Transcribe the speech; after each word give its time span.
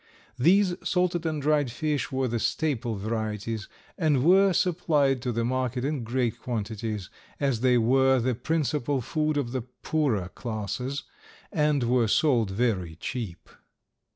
These 0.39 0.73
salted 0.83 1.27
and 1.27 1.39
dried 1.39 1.71
fish 1.71 2.11
were 2.11 2.27
the 2.27 2.39
staple 2.39 2.95
varieties 2.95 3.67
and 3.99 4.23
were 4.23 4.51
supplied 4.51 5.21
to 5.21 5.31
the 5.31 5.45
market 5.45 5.85
in 5.85 6.03
great 6.03 6.39
quantities, 6.39 7.11
as 7.39 7.59
they 7.61 7.77
were 7.77 8.19
the 8.19 8.33
principal 8.33 9.01
food 9.01 9.37
of 9.37 9.51
the 9.51 9.61
poorer 9.61 10.29
classes 10.29 11.03
and 11.51 11.83
were 11.83 12.07
sold 12.07 12.49
very 12.49 12.95
cheap. 12.95 13.47